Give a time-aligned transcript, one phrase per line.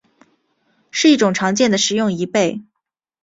[0.89, 2.63] 是一种常见的食用贻贝。